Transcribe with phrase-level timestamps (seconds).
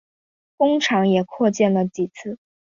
[0.57, 2.39] 工厂也扩建了几次。